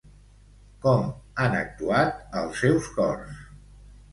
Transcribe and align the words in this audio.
Com 0.85 1.03
han 1.43 1.57
actuat 1.59 2.35
els 2.41 2.65
seus 2.65 2.89
cors? 2.99 3.45